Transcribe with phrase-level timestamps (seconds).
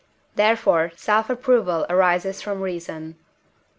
[0.33, 3.15] therefore self approval arises from reason.